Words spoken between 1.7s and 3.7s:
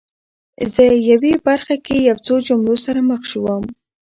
کې یو څو جملو سره مخ شوم